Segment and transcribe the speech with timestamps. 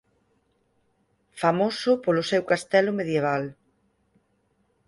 [1.41, 3.43] Famoso polo seu castelo medieval.